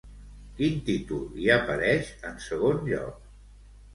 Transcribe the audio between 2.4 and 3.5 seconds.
segon lloc?